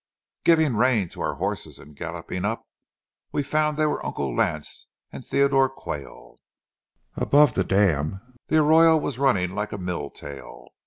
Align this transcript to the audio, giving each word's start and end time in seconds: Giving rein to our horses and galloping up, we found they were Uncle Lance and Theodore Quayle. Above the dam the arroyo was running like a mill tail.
Giving 0.43 0.77
rein 0.77 1.09
to 1.09 1.21
our 1.21 1.35
horses 1.35 1.77
and 1.77 1.95
galloping 1.95 2.43
up, 2.43 2.63
we 3.31 3.43
found 3.43 3.77
they 3.77 3.85
were 3.85 4.03
Uncle 4.03 4.35
Lance 4.35 4.87
and 5.11 5.23
Theodore 5.23 5.69
Quayle. 5.69 6.39
Above 7.15 7.53
the 7.53 7.63
dam 7.63 8.19
the 8.47 8.57
arroyo 8.63 8.97
was 8.97 9.19
running 9.19 9.51
like 9.51 9.71
a 9.71 9.77
mill 9.77 10.09
tail. 10.09 10.69